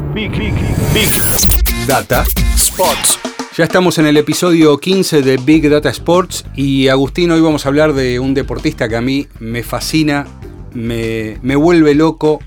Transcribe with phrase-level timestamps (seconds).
[0.00, 0.54] Big, big,
[0.94, 2.24] big Data
[2.56, 3.18] Sports.
[3.58, 7.68] Ya estamos en el episodio 15 de Big Data Sports y Agustín, hoy vamos a
[7.68, 10.26] hablar de un deportista que a mí me fascina,
[10.72, 12.40] me, me vuelve loco,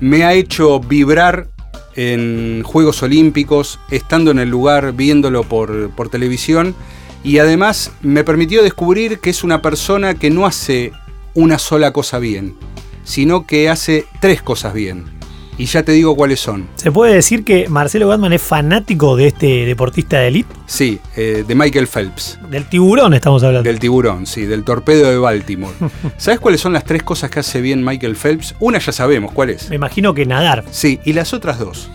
[0.00, 1.48] me ha hecho vibrar
[1.96, 6.74] en Juegos Olímpicos, estando en el lugar, viéndolo por, por televisión
[7.22, 10.92] y además me permitió descubrir que es una persona que no hace
[11.34, 12.56] una sola cosa bien,
[13.04, 15.15] sino que hace tres cosas bien.
[15.58, 16.68] Y ya te digo cuáles son.
[16.76, 20.54] ¿Se puede decir que Marcelo Batman es fanático de este deportista de élite?
[20.66, 22.38] Sí, eh, de Michael Phelps.
[22.50, 23.66] Del tiburón estamos hablando.
[23.68, 25.74] Del tiburón, sí, del torpedo de Baltimore.
[26.18, 28.54] ¿Sabes cuáles son las tres cosas que hace bien Michael Phelps?
[28.60, 29.70] Una ya sabemos, ¿cuál es?
[29.70, 30.64] Me imagino que nadar.
[30.70, 31.88] Sí, y las otras dos.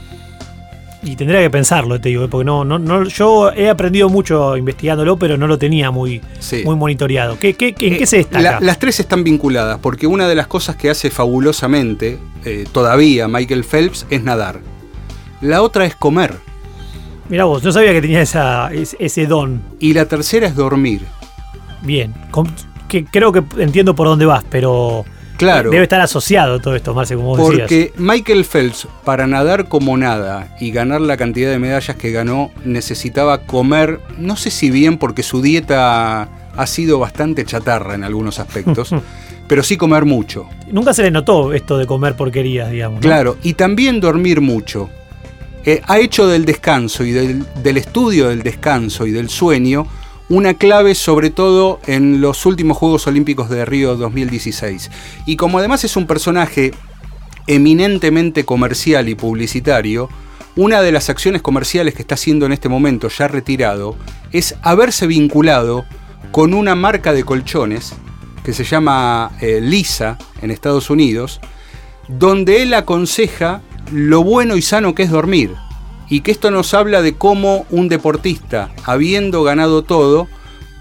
[1.03, 5.17] Y tendría que pensarlo, te digo, porque no, no, no, yo he aprendido mucho investigándolo,
[5.17, 6.21] pero no lo tenía muy,
[6.63, 7.39] muy monitoreado.
[7.39, 8.59] ¿Qué, qué, ¿En qué se destaca?
[8.61, 13.63] las tres están vinculadas, porque una de las cosas que hace fabulosamente, eh, todavía Michael
[13.63, 14.59] Phelps, es nadar.
[15.41, 16.35] La otra es comer.
[17.29, 19.61] Mira vos, no sabía que tenía esa, ese don.
[19.79, 21.01] Y la tercera es dormir.
[21.81, 22.13] Bien,
[22.87, 25.03] que, creo que entiendo por dónde vas, pero
[25.41, 25.71] Claro.
[25.71, 30.55] Debe estar asociado todo esto, Marce, como vos Porque Michael Phelps, para nadar como nada
[30.59, 35.23] y ganar la cantidad de medallas que ganó, necesitaba comer, no sé si bien, porque
[35.23, 38.93] su dieta ha sido bastante chatarra en algunos aspectos,
[39.47, 40.47] pero sí comer mucho.
[40.71, 42.99] Nunca se le notó esto de comer porquerías, digamos.
[43.01, 44.91] Claro, y también dormir mucho.
[45.65, 49.87] Eh, ha hecho del descanso y del estudio del descanso y del sueño
[50.31, 54.89] una clave sobre todo en los últimos Juegos Olímpicos de Río 2016.
[55.25, 56.71] Y como además es un personaje
[57.47, 60.07] eminentemente comercial y publicitario,
[60.55, 63.97] una de las acciones comerciales que está haciendo en este momento, ya retirado,
[64.31, 65.83] es haberse vinculado
[66.31, 67.91] con una marca de colchones
[68.45, 71.41] que se llama eh, Lisa en Estados Unidos,
[72.07, 75.51] donde él aconseja lo bueno y sano que es dormir
[76.11, 80.27] y que esto nos habla de cómo un deportista, habiendo ganado todo,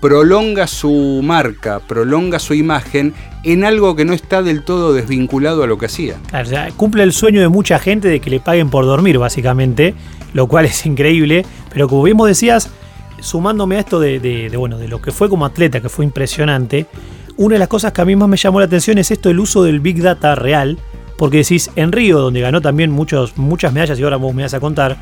[0.00, 5.68] prolonga su marca, prolonga su imagen en algo que no está del todo desvinculado a
[5.68, 6.16] lo que hacía.
[6.76, 9.94] cumple el sueño de mucha gente de que le paguen por dormir, básicamente,
[10.34, 12.68] lo cual es increíble, pero como bien vos decías,
[13.20, 16.86] sumándome a esto de, bueno, de lo que fue como atleta, que fue impresionante,
[17.36, 19.38] una de las cosas que a mí más me llamó la atención es esto, el
[19.38, 20.76] uso del Big Data real,
[21.20, 24.54] porque decís, en Río, donde ganó también muchos, muchas medallas, y ahora vos me vas
[24.54, 24.96] a contar,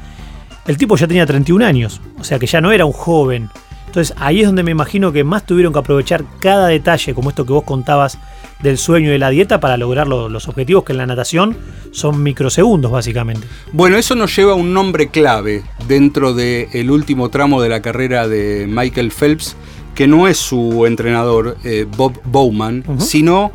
[0.66, 3.48] el tipo ya tenía 31 años, o sea que ya no era un joven.
[3.86, 7.46] Entonces ahí es donde me imagino que más tuvieron que aprovechar cada detalle, como esto
[7.46, 8.18] que vos contabas
[8.60, 11.56] del sueño y de la dieta, para lograr los objetivos que en la natación
[11.92, 13.46] son microsegundos básicamente.
[13.72, 18.26] Bueno, eso nos lleva a un nombre clave dentro del último tramo de la carrera
[18.26, 19.54] de Michael Phelps,
[19.94, 23.52] que no es su entrenador, eh, Bob Bowman, sino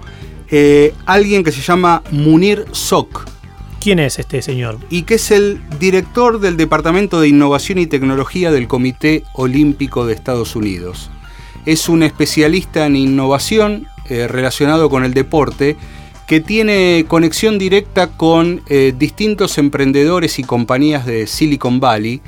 [0.56, 3.25] eh, alguien que se llama Munir Sok
[3.81, 4.78] ¿Quién es este señor?
[4.91, 10.13] Y que es el director del Departamento de Innovación y Tecnología del Comité Olímpico de
[10.13, 11.09] Estados Unidos.
[11.66, 15.75] Es un especialista en innovación eh, relacionado con el deporte
[16.28, 22.22] que tiene conexión directa con eh, distintos emprendedores y compañías de Silicon Valley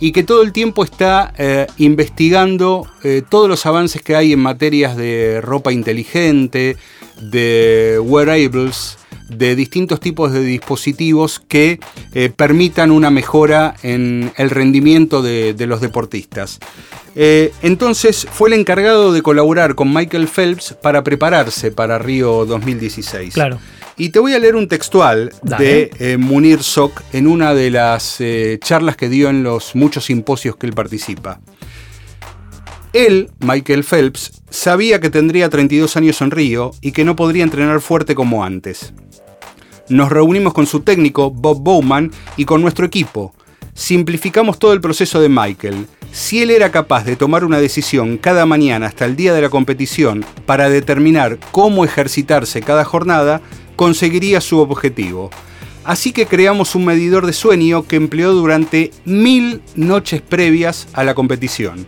[0.00, 2.86] y que todo el tiempo está eh, investigando
[3.28, 6.76] todos los avances que hay en materias de ropa inteligente,
[7.20, 8.98] de wearables,
[9.36, 11.80] de distintos tipos de dispositivos que
[12.14, 16.58] eh, permitan una mejora en el rendimiento de, los deportistas.
[17.14, 23.34] Eh, entonces fue el encargado de colaborar con Michael Phelps para prepararse para Río 2016.
[23.34, 23.58] Claro.
[23.96, 28.18] Y te voy a leer un textual de eh, Munir Sok en una de las
[28.60, 31.40] charlas que dio en los muchos simposios que él participa.
[32.92, 37.80] Él, Michael Phelps, sabía que tendría 32 años en Río y que no podría entrenar
[37.80, 38.92] fuerte como antes.
[39.92, 43.34] Nos reunimos con su técnico, Bob Bowman, y con nuestro equipo.
[43.74, 45.86] Simplificamos todo el proceso de Michael.
[46.10, 49.50] Si él era capaz de tomar una decisión cada mañana hasta el día de la
[49.50, 53.42] competición para determinar cómo ejercitarse cada jornada,
[53.76, 55.28] conseguiría su objetivo.
[55.84, 61.14] Así que creamos un medidor de sueño que empleó durante mil noches previas a la
[61.14, 61.86] competición.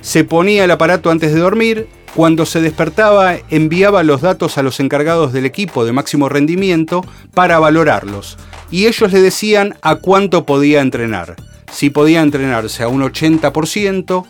[0.00, 4.80] Se ponía el aparato antes de dormir, cuando se despertaba, enviaba los datos a los
[4.80, 8.36] encargados del equipo de máximo rendimiento para valorarlos.
[8.70, 11.36] Y ellos le decían a cuánto podía entrenar.
[11.72, 14.26] Si podía entrenarse a un 80%,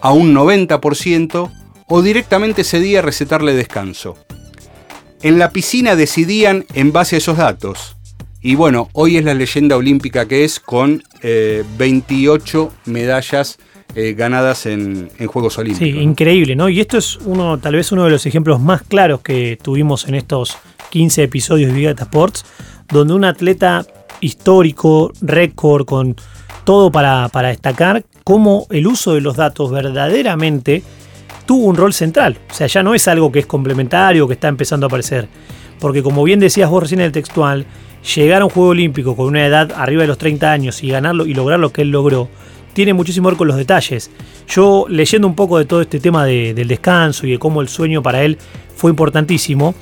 [0.00, 1.50] a un 90%
[1.86, 4.16] o directamente ese día recetarle descanso.
[5.22, 7.96] En la piscina decidían en base a esos datos.
[8.40, 13.58] Y bueno, hoy es la leyenda olímpica que es con 28 eh, medallas
[13.94, 15.88] eh, ganadas en, Juegos Olímpicos.
[15.88, 16.68] Sí, increíble, ¿no?
[16.68, 20.14] Y esto es uno, tal vez uno de los ejemplos más claros que tuvimos en
[20.14, 20.56] estos
[20.90, 22.44] 15 episodios de Big Sports,
[22.88, 23.84] donde un atleta
[24.20, 26.16] histórico, récord, con
[26.64, 30.82] todo para, para destacar cómo el uso de los datos verdaderamente
[31.46, 32.38] tuvo un rol central.
[32.50, 35.26] O sea, ya no es algo que es complementario, que está empezando a aparecer.
[35.80, 37.66] Porque como bien decías vos recién en el textual,
[38.14, 41.26] llegar a un Juego Olímpico con una edad arriba de los 30 años y ganarlo
[41.26, 42.28] y lograr lo que él logró,
[42.72, 44.10] tiene muchísimo que ver con los detalles.
[44.48, 48.02] Yo leyendo un poco de todo este tema del descanso y de cómo el sueño
[48.02, 48.38] para él
[48.74, 49.74] fue importantísimo,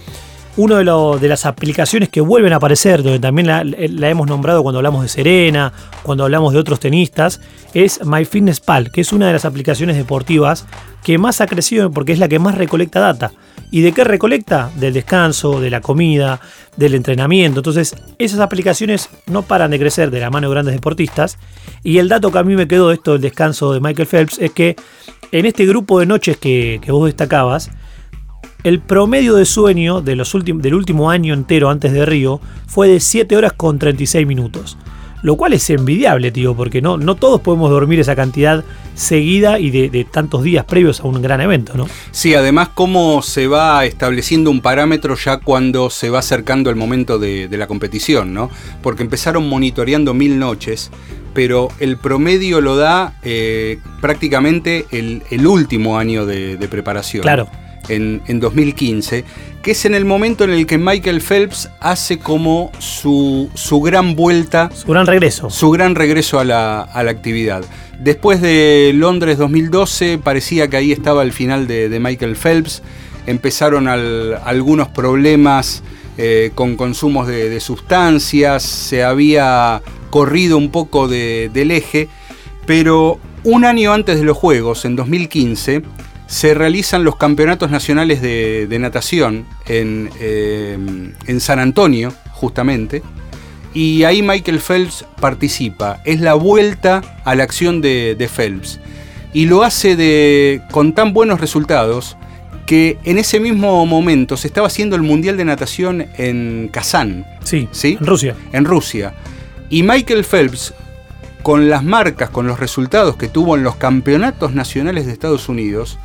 [0.58, 4.80] una de, de, las aplicaciones que vuelven a aparecer, donde también la, hemos nombrado cuando
[4.80, 5.72] hablamos de Serena,
[6.02, 7.40] cuando hablamos de otros tenistas,
[7.74, 10.66] es MyFitnessPal, que es una de las aplicaciones deportivas
[11.04, 13.30] que más ha crecido porque es la que más recolecta data.
[13.70, 14.72] ¿Y de qué recolecta?
[14.74, 16.40] Del descanso, de la comida,
[16.76, 17.60] del entrenamiento.
[17.60, 21.38] Entonces, esas aplicaciones no paran de crecer de la mano de grandes deportistas.
[21.84, 24.38] Y el dato que a mí me quedó de esto del descanso de Michael Phelps
[24.40, 24.74] es que
[25.30, 27.70] en este grupo de noches que vos destacabas,
[28.64, 33.00] el promedio de sueño de los del último año entero antes de Río fue de
[33.00, 34.76] 7 horas con 36 minutos.
[35.20, 38.64] Lo cual es envidiable, tío, porque no, no todos podemos dormir esa cantidad
[38.94, 41.88] seguida y de, tantos días previos a un gran evento, ¿no?
[42.12, 47.18] Sí, además cómo se va estableciendo un parámetro ya cuando se va acercando el momento
[47.18, 48.48] de, la competición, ¿no?
[48.80, 50.90] Porque empezaron monitoreando mil noches,
[51.34, 57.22] pero el promedio lo da eh, prácticamente el, último año de, de preparación.
[57.22, 57.48] Claro
[57.88, 59.24] en, 2015,
[59.62, 64.14] que es en el momento en el que Michael Phelps hace como su, su gran
[64.14, 64.70] vuelta.
[64.74, 65.50] Su gran regreso.
[65.50, 67.64] Su gran regreso a la, actividad.
[67.98, 72.82] Después de Londres 2012 parecía que ahí estaba el final de, Michael Phelps.
[73.26, 75.82] Empezaron algunos problemas
[76.16, 82.08] eh, con consumos de, sustancias, se había corrido un poco del eje,
[82.66, 85.82] pero un año antes de los Juegos, en 2015,
[86.28, 90.78] se realizan los campeonatos nacionales de, natación eh,
[91.26, 93.02] en, San Antonio, justamente.
[93.72, 96.00] Y ahí Michael Phelps participa.
[96.04, 98.78] Es la vuelta a la acción de, Phelps.
[99.32, 102.16] Y lo hace de, con tan buenos resultados
[102.66, 107.26] que en ese mismo momento se estaba haciendo el Mundial de Natación en Kazán.
[107.42, 107.96] Sí, ¿sí?
[107.98, 108.36] en Rusia.
[108.52, 109.14] En Rusia.
[109.70, 110.74] Y Michael Phelps,
[111.42, 115.98] con las marcas, con los resultados que tuvo en los campeonatos nacionales de Estados Unidos,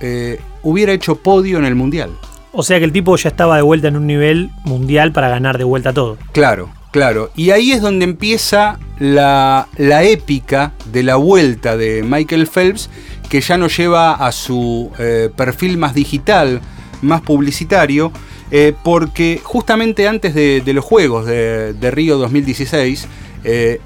[0.00, 2.10] eh, hubiera hecho podio en el Mundial.
[2.52, 5.58] O sea que el tipo ya estaba de vuelta en un nivel mundial para ganar
[5.58, 6.16] de vuelta todo.
[6.32, 7.30] Claro, claro.
[7.36, 12.88] Y ahí es donde empieza la, épica de la vuelta de Michael Phelps,
[13.28, 16.62] que ya nos lleva a su eh, perfil más digital,
[17.02, 18.10] más publicitario,
[18.50, 23.06] eh, porque justamente antes de, los Juegos de, Río 2016,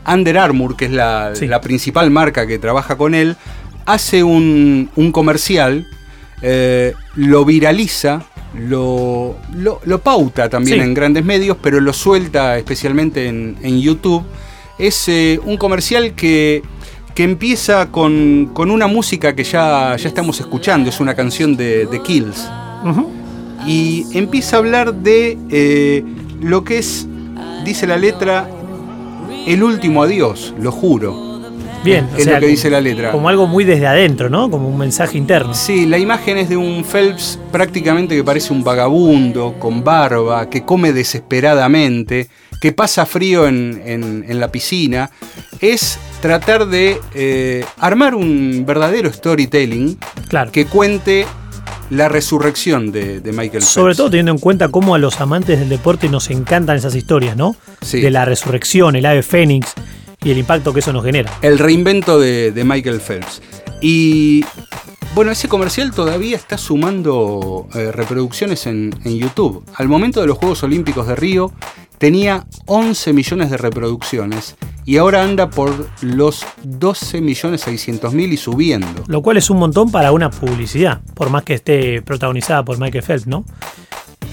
[0.06, 3.36] Under Armour, que es la, principal marca que trabaja con él,
[3.84, 5.88] hace un, un comercial
[6.42, 8.22] eh, lo viraliza,
[8.54, 14.24] lo, lo, pauta también en grandes medios, pero lo suelta especialmente en, YouTube.
[14.78, 16.62] Es eh, un comercial que,
[17.14, 22.48] que empieza con, una música que ya, ya estamos escuchando, es una canción de Kills.
[23.66, 26.04] Y empieza a hablar de eh,
[26.40, 27.06] lo que es,
[27.64, 28.48] dice la letra,
[29.46, 31.29] el último adiós, lo juro.
[31.82, 33.10] Bien, es lo que dice la letra.
[33.10, 34.50] Como algo muy desde adentro, ¿no?
[34.50, 35.54] Como un mensaje interno.
[35.54, 40.64] Sí, la imagen es de un Phelps prácticamente que parece un vagabundo, con barba, que
[40.64, 42.28] come desesperadamente,
[42.60, 45.10] que pasa frío en, la piscina.
[45.60, 50.52] Es tratar de eh, armar un verdadero storytelling claro.
[50.52, 51.26] que cuente
[51.90, 53.66] la resurrección de, Michael Phelps.
[53.66, 57.36] Sobre todo teniendo en cuenta cómo a los amantes del deporte nos encantan esas historias,
[57.36, 57.56] ¿no?
[57.82, 58.00] Sí.
[58.00, 59.74] De la resurrección, el ave fénix
[60.22, 61.32] y el impacto que eso nos genera.
[61.42, 63.42] El reinvento de, Michael Phelps.
[63.80, 64.44] Y
[65.14, 69.64] bueno, ese comercial todavía está sumando eh, reproducciones en, YouTube.
[69.74, 71.52] Al momento de los Juegos Olímpicos de Río
[71.98, 78.36] tenía 11 millones de reproducciones y ahora anda por los 12 millones 600 mil y
[78.36, 79.04] subiendo.
[79.06, 83.04] Lo cual es un montón para una publicidad, por más que esté protagonizada por Michael
[83.04, 83.44] Phelps, ¿no?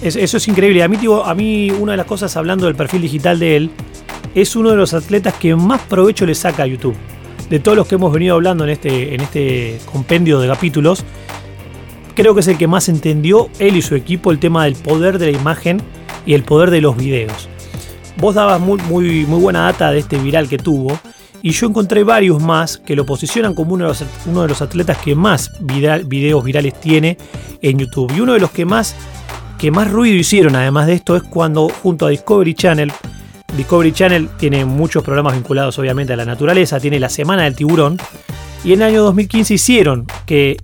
[0.01, 0.84] eso es increíble.
[0.84, 3.72] A mí, a mí una de las cosas hablando del perfil digital de él
[4.41, 6.96] es uno de los atletas que más provecho le saca a YouTube.
[7.50, 11.03] De todos los que hemos venido hablando en este, en este compendio de capítulos,
[12.13, 15.17] creo que es el que más entendió él y su equipo el tema del poder
[15.17, 15.82] de la imagen
[16.27, 17.50] y el poder de los videos.
[18.17, 21.00] Vos dabas muy, muy, muy buena data de este viral que tuvo
[21.41, 24.62] y yo encontré varios más que lo posicionan como uno de los, uno de los
[24.62, 27.17] atletas que más videos virales tiene
[27.63, 28.13] en YouTube.
[28.15, 28.96] Y uno de los que más,
[29.58, 32.94] que más ruido hicieron además de esto es cuando junto a Discovery Channel
[33.55, 37.97] Discovery Channel tiene muchos programas vinculados obviamente a la naturaleza, tiene la Semana del Tiburón,
[38.63, 40.57] y en el año 2015 hicieron que,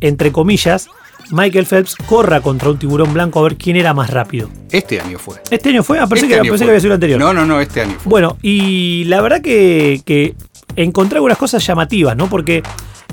[0.00, 0.88] entre comillas,
[1.30, 4.48] Michael Phelps corra contra un tiburón blanco a ver quién era más rápido.
[4.70, 5.36] Este año fue.
[5.50, 5.98] ¿Este año fue?
[5.98, 6.66] Ah, pensé, Este que, año pensé fue.
[6.66, 7.20] que había sido el anterior.
[7.20, 8.08] No, no, no, este año fue.
[8.10, 10.34] Bueno, y la verdad que, que
[10.76, 12.28] encontré algunas cosas llamativas, ¿no?
[12.30, 12.62] Porque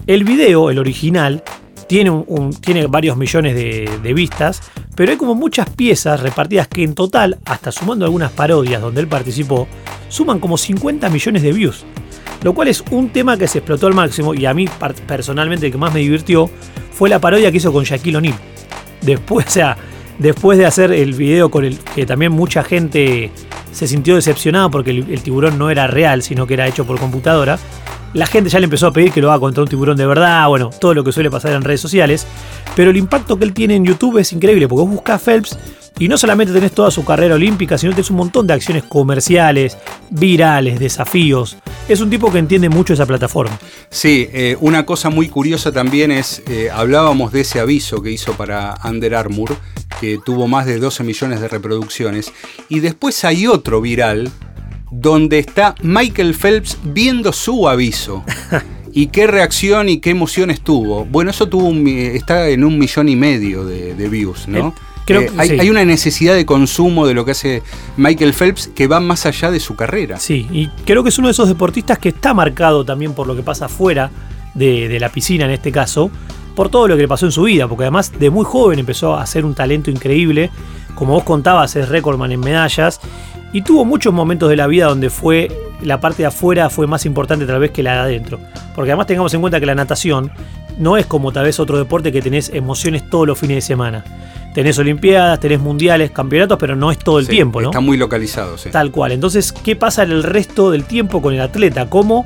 [0.08, 1.44] el video, el original,
[1.88, 2.26] tiene,
[2.62, 4.62] tiene varios millones de, vistas,
[4.96, 9.08] pero hay como muchas piezas repartidas que en total, hasta sumando algunas parodias donde él
[9.08, 9.68] participó,
[10.10, 11.86] suman como 50 millones de views.
[12.44, 14.70] Lo cual es un tema que se explotó al máximo y a mí
[15.08, 16.50] personalmente el que más me divirtió
[16.92, 18.36] fue la parodia que hizo con Shaquille O'Neal.
[19.02, 19.78] Después, sea,
[20.20, 23.32] después de hacer el video con el que también mucha gente
[23.72, 27.60] se sintió decepcionada porque el tiburón no era real, sino que era hecho por computadora,
[28.16, 30.48] la gente ya le empezó a pedir que lo haga contra un tiburón de verdad,
[30.48, 32.26] bueno, todo lo que suele pasar en redes sociales.
[32.74, 35.58] Pero el impacto que él tiene en YouTube es increíble, porque vos buscas Phelps
[36.00, 39.78] y no solamente tenés toda su carrera olímpica, sino tenés un montón de acciones comerciales,
[40.10, 41.58] virales, desafíos.
[41.90, 43.60] Es un tipo que entiende mucho esa plataforma.
[43.90, 48.32] Sí, eh, una cosa muy curiosa también es, eh, hablábamos de ese aviso que hizo
[48.34, 49.58] para Under Armour,
[50.00, 52.32] que tuvo más de 12 millones de reproducciones,
[52.70, 54.32] y después hay otro viral
[55.00, 58.24] donde está Michael Phelps viendo su aviso.
[58.94, 61.06] ¿Y qué reacción y qué emociones tuvo?
[61.06, 64.70] Bueno, eso tuvo un está en un millón y medio de, de views, ¿no?
[64.70, 64.74] Eh,
[65.06, 65.60] creo Eh, que hay, sí.
[65.60, 67.62] hay una necesidad de consumo de lo que hace
[67.98, 70.18] Michael Phelps que va más allá de su carrera.
[70.18, 73.36] Sí, y creo que es uno de esos deportistas que está marcado también por lo
[73.36, 74.12] que pasa fuera
[74.54, 76.10] de, de la piscina en este caso,
[76.56, 79.18] por todo lo que le pasó en su vida, porque además de muy joven empezó
[79.18, 80.50] a ser un talento increíble,
[80.96, 83.02] como vos contabas, es récordman en medallas,
[83.56, 85.50] y tuvo muchos momentos de la vida donde fue
[85.82, 88.38] la parte de afuera fue más importante tal vez que la de adentro,
[88.76, 90.30] porque además tengamos en cuenta que la natación
[90.78, 94.04] no es como tal vez otro deporte que tenés emociones todos los fines de semana.
[94.54, 97.70] Tenés olimpiadas, tenés mundiales, campeonatos, pero no es todo el Sí, tiempo, ¿no?
[97.70, 98.72] Está muy localizado, sí.
[98.72, 99.14] Tal cual.
[99.14, 101.90] Entonces, ¿qué pasa en el resto del tiempo con el atleta?
[101.90, 102.26] ¿Cómo,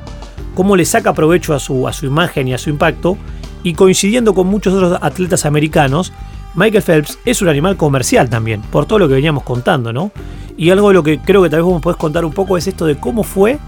[0.56, 3.16] cómo le saca provecho a su, a su imagen y a su impacto?
[3.62, 6.12] Y coincidiendo con muchos otros atletas americanos,
[6.54, 10.10] Michael Phelps es un animal comercial también, por todo lo que veníamos contando, ¿no?
[10.56, 12.56] Y algo de lo que creo que tal vez vos me podés contar un poco
[12.58, 13.58] es esto de cómo fue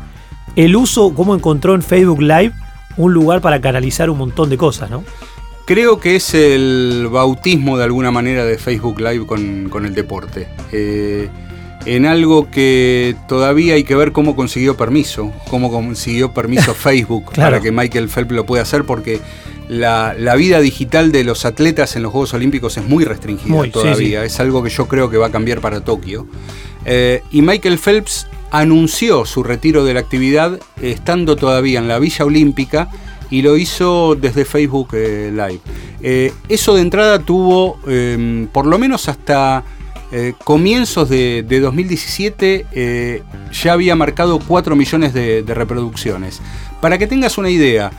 [0.56, 2.52] el uso, cómo encontró en Facebook Live
[2.96, 5.02] un lugar para canalizar un montón de cosas, ¿no?
[5.64, 10.48] Creo que es el bautismo de alguna manera de Facebook Live con, con el deporte.
[10.72, 11.28] Eh,
[11.86, 17.52] en algo que todavía hay que ver cómo consiguió permiso, cómo consiguió permiso Facebook Claro.
[17.52, 19.20] para que Michael Phelps lo pueda hacer, porque
[19.72, 23.68] la, la vida digital de los atletas en los Juegos Olímpicos es muy restringida Muy,
[23.68, 24.24] sí, todavía.
[24.24, 26.26] Es algo que yo creo que va a cambiar para Tokio.
[26.84, 31.98] Eh, y Michael Phelps anunció su retiro de la actividad eh, estando todavía en la
[31.98, 32.88] Villa Olímpica
[33.30, 35.60] y lo hizo desde Facebook eh, Live.
[36.02, 39.64] Eh, eso de entrada tuvo, eh, por lo menos hasta
[40.44, 46.42] comienzos de, de 2017, eh, ya había marcado 4 millones de, de reproducciones.
[46.82, 47.90] Para que tengas una idea,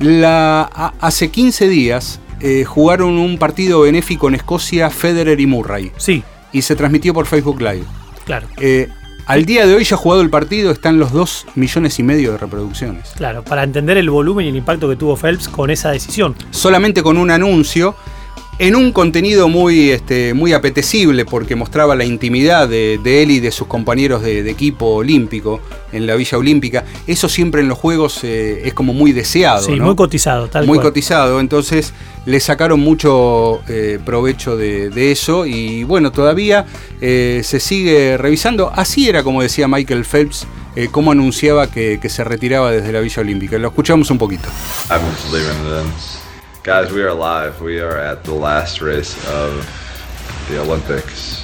[0.00, 5.92] la, a- hace 15 días eh, jugaron un partido benéfico en Escocia, Federer y Murray,
[5.98, 7.84] Sí, y se transmitió por Facebook Live.
[8.24, 8.46] claro.
[8.58, 8.88] Eh,
[9.26, 12.38] al día de hoy ya jugado el partido, están los 2 millones y medio de
[12.38, 13.10] reproducciones.
[13.16, 16.34] Claro, para entender el volumen y el impacto que tuvo Phelps con esa decisión.
[16.50, 17.94] solamente con un anuncio
[18.60, 23.40] en un contenido muy, este, muy apetecible porque mostraba la intimidad de, de él y
[23.40, 25.62] de sus compañeros de, de equipo olímpico
[25.92, 26.84] en la Villa Olímpica.
[27.06, 29.64] Eso siempre en los Juegos eh, es como muy deseado.
[29.64, 29.86] Sí, ¿no?
[29.86, 30.88] muy cotizado, tal muy cual.
[30.88, 31.94] cotizado, entonces
[32.26, 36.66] le sacaron mucho eh, provecho de, de eso y bueno, todavía
[37.00, 38.70] eh, se sigue revisando.
[38.74, 43.00] Así era como decía Michael Phelps, eh, cómo anunciaba que, que se retiraba desde la
[43.00, 43.56] Villa Olímpica.
[43.56, 44.50] Lo escuchamos un poquito.
[46.62, 47.62] Guys, we are live.
[47.62, 49.64] We are at the last race of
[50.46, 51.42] the Olympics.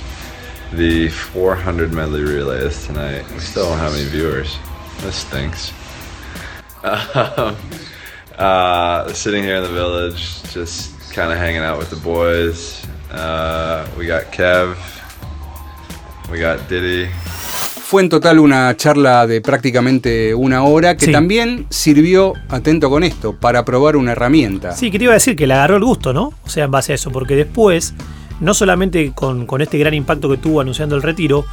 [0.75, 3.25] The 400 medley relays tonight.
[3.33, 4.59] We still don't have any viewers.
[4.99, 5.73] This stinks.
[6.83, 7.57] Um,
[8.37, 12.87] uh, sitting here in the village, just kind of hanging out with the boys.
[13.11, 14.77] Uh, we got Kev.
[16.31, 17.11] We got Diddy.
[17.89, 21.13] Fue en total una charla de prácticamente una hora que Sí.
[21.13, 24.73] también sirvió, atento con esto, para probar una herramienta.
[24.73, 26.33] Sí, que te iba a decir que le agarró el gusto, ¿no?
[26.45, 27.95] O sea, en base a eso, porque después,
[28.41, 31.45] no solamente con, con este gran impacto que tuvo anunciando el retiro,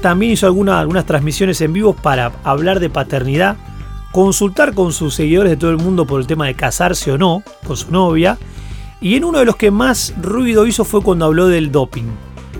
[0.00, 3.56] también hizo alguna- algunas transmisiones en vivo para hablar de paternidad,
[4.10, 7.44] consultar con sus seguidores de todo el mundo por el tema de casarse o no
[7.64, 8.38] con su novia,
[9.00, 12.06] y en uno de los que más ruido hizo fue cuando habló del doping,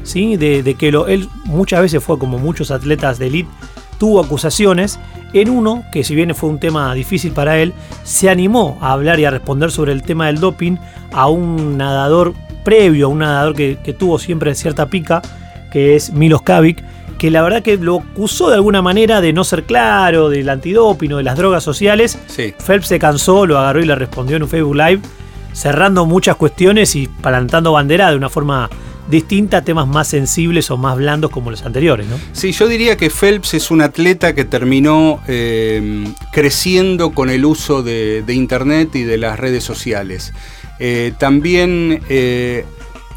[0.06, 0.36] ¿sí?
[0.36, 3.50] De, de que lo- él muchas veces fue como muchos atletas de elite,
[3.98, 4.98] tuvo acusaciones.
[5.32, 9.20] En uno, que si bien fue un tema difícil para él, se animó a hablar
[9.20, 10.76] y a responder sobre el tema del doping
[11.12, 12.32] a un nadador
[12.64, 15.20] previo, a un nadador que, que tuvo siempre cierta pica,
[15.70, 16.82] que es Milos Kavik,
[17.18, 21.12] que la verdad que lo acusó de alguna manera de no ser claro, del antidoping
[21.14, 22.18] o de las drogas sociales.
[22.28, 22.54] Sí.
[22.64, 25.00] Phelps se cansó, lo agarró y le respondió en un Facebook Live
[25.52, 28.68] cerrando muchas cuestiones y plantando bandera de una forma
[29.08, 32.18] distinta a temas más sensibles o más blandos como los anteriores, ¿no?
[32.32, 37.82] Sí, yo diría que Phelps es un atleta que terminó eh, creciendo con el uso
[37.82, 40.32] de, Internet y de las redes sociales.
[40.78, 42.64] Eh, también eh,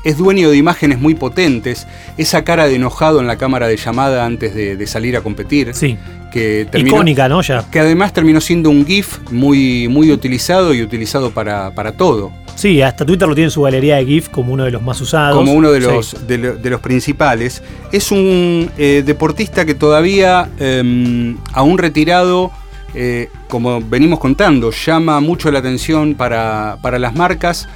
[0.04, 4.26] es dueño de imágenes muy potentes, esa cara de enojado en la cámara de llamada
[4.26, 5.74] antes de, salir a competir.
[5.74, 5.98] Sí.
[6.32, 7.42] Que Icónica, ¿no?
[7.42, 7.66] Ya.
[7.72, 12.32] Que además terminó siendo un GIF muy, muy utilizado y utilizado para, para todo.
[12.60, 15.00] Sí, hasta Twitter lo tiene en su galería de GIF como uno de los más
[15.00, 15.38] usados.
[15.38, 17.64] Como uno de los, de, los principales.
[17.94, 22.52] Es un eh, deportista que todavía, em, aún retirado,
[22.94, 27.70] eh, como venimos contando, llama mucho la atención para, las marcas.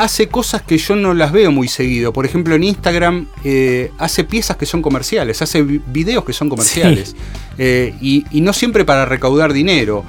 [0.00, 2.12] Hace cosas que yo no las veo muy seguido.
[2.12, 7.14] Por ejemplo, en Instagram eh, hace piezas que son comerciales, hace videos que son comerciales.
[7.58, 10.04] y, no siempre para recaudar dinero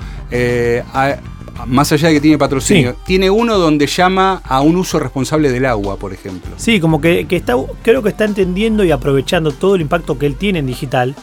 [1.68, 5.66] más allá de que tiene patrocinio, tiene uno donde llama a un uso responsable del
[5.66, 6.52] agua, por ejemplo.
[6.58, 10.36] Sí, como que, está, creo que está entendiendo y aprovechando todo el impacto que él
[10.36, 11.16] tiene en digital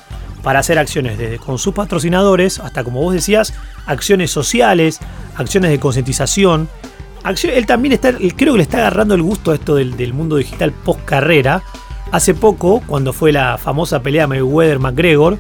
[0.43, 3.55] para hacer acciones desde con sus patrocinadores hasta, como vos decías,
[3.87, 5.01] acciones sociales,
[5.37, 6.69] acciones de concientización.
[7.29, 10.73] Él también está, creo que le está agarrando el gusto a esto del, mundo digital
[10.73, 11.63] post carrera.
[12.11, 15.37] Hace poco, cuando fue la famosa pelea Mayweather-McGregor,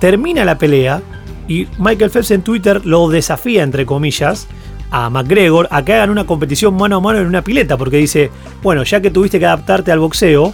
[0.00, 1.02] termina la pelea
[1.46, 4.48] y Michael Phelps en Twitter lo desafía, entre comillas,
[4.90, 8.30] a McGregor a que hagan una competición mano a mano en una pileta, porque dice,
[8.62, 10.52] bueno, ya que tuviste que adaptarte al boxeo,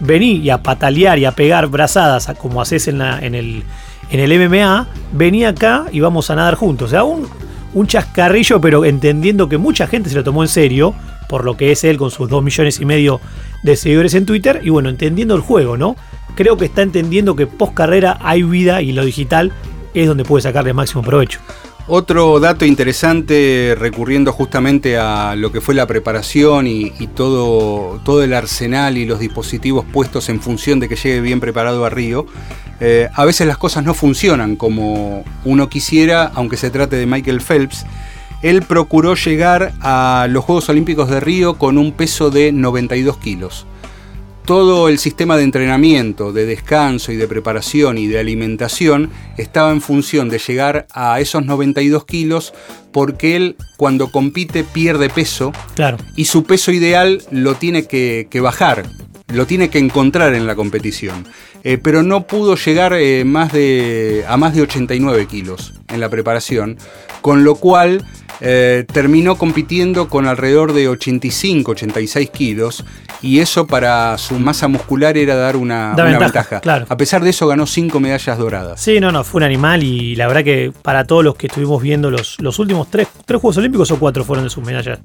[0.00, 3.62] vení y a patalear y a pegar brazadas como haces en, en, el,
[4.10, 6.88] en el MMA, vení acá y vamos a nadar juntos.
[6.88, 7.26] O sea, un,
[7.74, 10.94] un chascarrillo, pero entendiendo que mucha gente se lo tomó en serio,
[11.28, 13.20] por lo que es él con sus 2 millones y medio
[13.62, 15.96] de seguidores en Twitter, y bueno, entendiendo el juego, ¿no?
[16.34, 19.52] Creo que está entendiendo que post carrera hay vida y lo digital
[19.94, 21.40] es donde puede sacarle máximo provecho.
[21.90, 28.34] Otro dato interesante, recurriendo justamente a lo que fue la preparación y, todo, todo, el
[28.34, 32.26] arsenal y los dispositivos puestos en función de que llegue bien preparado a Río,
[32.80, 37.40] eh, a veces las cosas no funcionan como uno quisiera, aunque se trate de Michael
[37.40, 37.86] Phelps.
[38.42, 43.66] Él procuró llegar a los Juegos Olímpicos de Río con un peso de 92 kilos
[44.48, 49.82] todo el sistema de entrenamiento, de descanso y de preparación y de alimentación estaba en
[49.82, 52.54] función de llegar a esos 92 kilos
[52.90, 55.98] porque él cuando compite pierde peso claro.
[56.16, 58.86] y su peso ideal lo tiene que, bajar,
[59.30, 61.26] lo tiene que encontrar en la competición.
[61.62, 66.08] Eh, pero no pudo llegar eh, más de, a más de 89 kilos en la
[66.08, 66.78] preparación,
[67.20, 68.02] con lo cual
[68.40, 72.84] eh, terminó compitiendo con alrededor de 85-86 kilos
[73.20, 76.60] y eso para su masa muscular era dar una, ventaja.
[76.88, 78.80] A pesar de eso ganó 5 medallas doradas.
[78.80, 81.82] Sí, no, no, fue un animal y la verdad que para todos los que estuvimos
[81.82, 85.00] viendo los, los últimos tres, tres Juegos Olímpicos o cuatro fueron de sus medallas.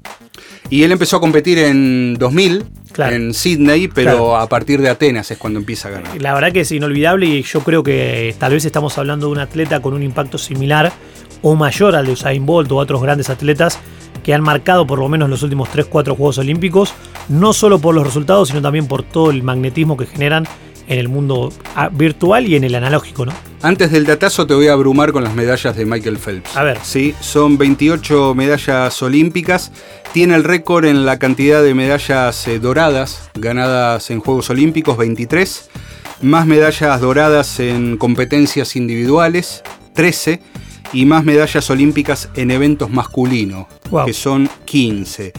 [0.70, 2.64] Y él empezó a competir en 2000,
[2.98, 6.20] en Sydney, pero a partir de Atenas es cuando empieza a ganar.
[6.20, 9.38] La verdad que es inolvidable y yo creo que tal vez estamos hablando de un
[9.38, 10.92] atleta con un impacto similar
[11.44, 13.78] o mayor al de Usain Bolt o otros grandes atletas
[14.24, 16.94] que han marcado por lo menos los últimos 3-4 Juegos Olímpicos,
[17.28, 20.48] no solo por los resultados, sino también por todo el magnetismo que generan
[20.88, 23.32] en el mundo ah, virtual y en el analógico, ¿no?
[23.60, 26.56] Antes del datazo te voy a abrumar con las medallas de Michael Phelps.
[26.56, 26.78] A ver.
[26.82, 29.70] Sí, son 28 medallas olímpicas.
[30.12, 35.70] Tiene el récord en la cantidad de medallas eh, doradas ganadas en Juegos Olímpicos, 23.
[36.22, 39.62] Más medallas doradas en competencias individuales,
[39.94, 40.40] 13
[40.92, 43.66] y más medallas olímpicas en eventos masculinos,
[44.04, 45.32] que son 15.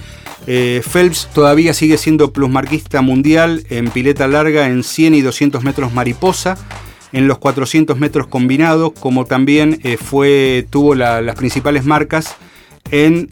[0.48, 5.94] Eh, Phelps todavía sigue siendo plusmarquista mundial en pileta larga en 100 y 200 metros
[5.94, 6.58] mariposa,
[7.12, 12.36] en los 400 metros combinados, como también eh, fue, tuvo las principales marcas
[12.92, 13.30] en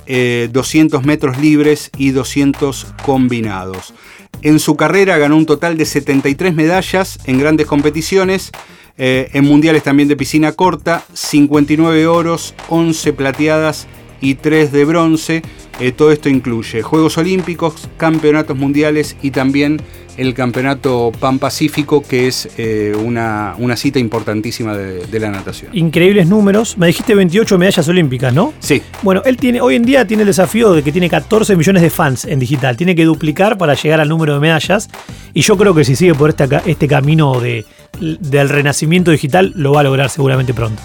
[0.51, 3.93] 200 eh, metros libres y 200 combinados.
[4.41, 8.51] En su carrera ganó un total de 73 medallas en grandes competiciones,
[8.97, 13.87] eh, en mundiales también de piscina corta, 59 oros, 11 plateadas
[14.21, 15.41] y 3 de bronce.
[15.79, 19.81] Eh, todo esto incluye Juegos Olímpicos, Campeonatos Mundiales y también
[20.17, 25.71] el Campeonato Pan Pacífico, que es eh, una, cita importantísima de, la natación.
[25.73, 26.77] Increíbles números.
[26.77, 28.53] Me dijiste 28 medallas olímpicas, ¿no?
[28.59, 28.81] Sí.
[29.01, 31.89] Bueno, él tiene, hoy en día tiene el desafío de que tiene 14 millones de
[31.89, 32.77] fans en digital.
[32.77, 34.89] Tiene que duplicar para llegar al número de medallas.
[35.33, 37.65] Y yo creo que si sigue por este, este camino de,
[37.99, 40.81] del renacimiento digital lo va a lograr seguramente pronto.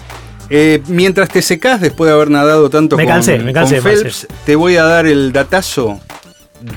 [0.49, 4.55] Eh, mientras te secas después de haber nadado tanto me cansé, me cansé, Phelps, te
[4.55, 5.99] voy a dar el datazo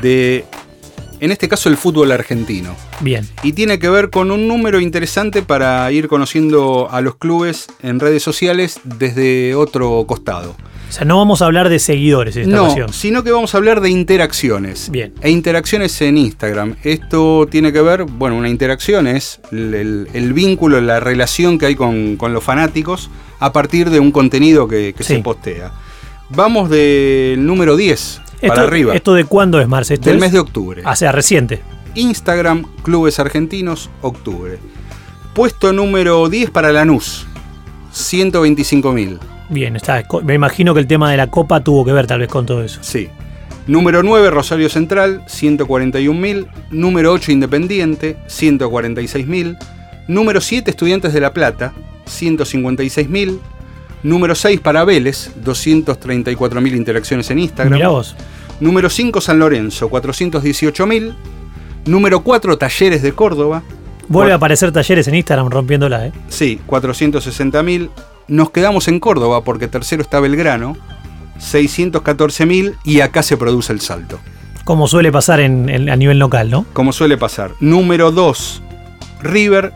[0.03, 0.45] de,
[1.23, 2.75] en este caso, el fútbol argentino.
[3.01, 3.27] Bien.
[3.43, 8.01] Y tiene que ver con un número interesante para ir conociendo a los clubes en
[8.01, 10.57] redes sociales desde otro costado.
[10.91, 12.93] O sea, no vamos a hablar de seguidores en esta no, ocasión.
[12.93, 14.91] sino que vamos a hablar de interacciones.
[14.91, 15.15] Bien.
[15.23, 16.77] E interacciones en Instagram.
[16.83, 21.67] Esto tiene que ver, bueno, una interacción es el, el- el vínculo, la relación que
[21.67, 23.09] hay con, con los fanáticos
[23.41, 25.15] a partir de un contenido que, que Sí.
[25.15, 25.73] se postea.
[26.31, 28.95] Vamos del número 10 Esto, para arriba.
[28.95, 29.95] ¿Esto de cuándo es, Marce?
[29.95, 30.83] Esto del es- mes de octubre.
[30.85, 31.63] O sea, reciente.
[31.95, 34.59] Instagram, Clubes Argentinos, octubre.
[35.35, 37.27] Puesto número 10 para Lanús,
[37.93, 39.19] 125 mil.
[39.49, 40.03] Bien, está.
[40.25, 42.63] Me imagino que el tema de la copa tuvo que ver tal vez con todo
[42.63, 42.81] eso.
[42.83, 43.09] Sí.
[43.67, 46.47] Número 9, Rosario Central, 141.000.
[46.71, 49.57] Número 8, Independiente, 146.000.
[50.09, 51.73] Número 7, Estudiantes de La Plata,
[52.07, 53.39] 156.000.
[54.03, 57.75] Número 6, para Vélez, 234.000 interacciones en Instagram.
[57.75, 58.17] Mirá vos.
[58.61, 61.15] Número 5, San Lorenzo, 418.000.
[61.87, 63.63] Número 4, Talleres de Córdoba.
[64.09, 66.13] Vuelve a aparecer talleres en Instagram rompiéndola, ¿eh?
[66.29, 67.89] Sí, 460.000.
[68.29, 70.77] Nos quedamos en Córdoba porque tercero está Belgrano,
[71.41, 74.19] 614.000 y acá se produce el salto.
[74.65, 76.65] Como suele pasar en, en- a nivel local, ¿no?
[76.73, 77.53] como suele pasar.
[77.61, 78.63] Número 2,
[79.23, 79.73] River,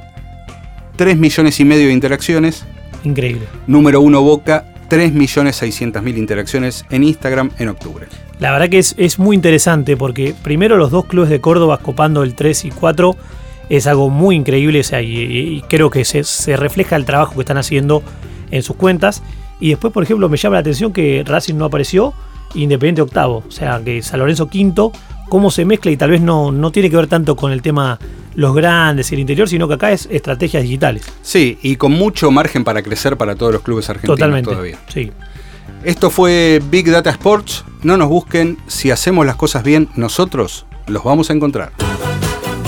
[0.96, 2.64] 3 millones y medio de interacciones.
[3.06, 3.46] Increíble.
[3.66, 8.06] Número 1, Boca, 3 millones 600 mil interacciones en Instagram en octubre.
[8.40, 12.22] La verdad que es, es muy interesante porque primero los dos clubes de Córdoba copando
[12.22, 13.16] el 3 y 4
[13.68, 17.34] es algo muy increíble o sea, y, y creo que se, se refleja el trabajo
[17.34, 18.02] que están haciendo
[18.50, 19.22] en sus cuentas.
[19.60, 22.12] Y después, por ejemplo, me llama la atención que Racing no apareció,
[22.54, 24.92] Independiente octavo, o sea, que San Lorenzo quinto,
[25.28, 27.98] cómo se mezcla y tal vez no, no tiene que ver tanto con el tema
[28.34, 31.04] los grandes y el interior, sino que acá es estrategias digitales.
[31.22, 34.50] Sí, y con mucho margen para crecer para todos los clubes argentinos Totalmente.
[34.50, 34.78] todavía.
[34.88, 35.10] Sí.
[35.84, 37.64] Esto fue Big Data Sports.
[37.82, 38.58] No nos busquen.
[38.66, 41.72] Si hacemos las cosas bien, nosotros los vamos a encontrar.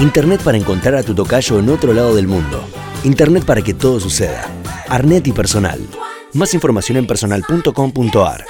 [0.00, 2.62] Internet para encontrar a tu tocayo en otro lado del mundo.
[3.04, 4.46] Internet para que todo suceda.
[4.88, 5.80] Arnet y personal.
[6.34, 8.44] Más información en personal.com.ar.